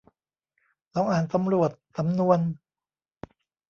[0.93, 2.39] ลองอ่านสำรวจสำนวน